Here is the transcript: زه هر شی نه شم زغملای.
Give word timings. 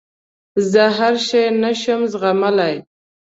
زه 0.71 0.83
هر 0.97 1.15
شی 1.27 1.43
نه 1.61 1.71
شم 1.81 2.01
زغملای. 2.11 2.75